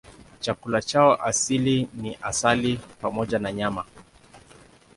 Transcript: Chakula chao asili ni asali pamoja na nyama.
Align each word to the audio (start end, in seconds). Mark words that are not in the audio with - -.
Chakula 0.39 0.81
chao 0.81 1.21
asili 1.23 1.89
ni 1.93 2.17
asali 2.21 2.79
pamoja 3.01 3.39
na 3.39 3.51
nyama. 3.51 3.85